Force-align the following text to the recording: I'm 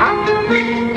I'm 0.00 0.87